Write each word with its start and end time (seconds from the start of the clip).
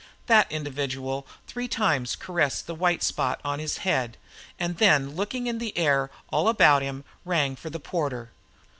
That 0.25 0.51
individual 0.51 1.27
three 1.45 1.67
times 1.67 2.15
caressed 2.15 2.65
the 2.65 2.73
white 2.73 3.03
spot 3.03 3.39
on 3.45 3.59
his 3.59 3.77
head, 3.85 4.17
and 4.57 4.77
then 4.79 5.11
looking 5.15 5.45
in 5.45 5.59
the 5.59 5.77
air 5.77 6.09
all 6.31 6.47
about 6.49 6.81
him, 6.81 7.03
rang 7.23 7.55
for 7.55 7.69
the 7.69 7.79
porter. 7.79 8.31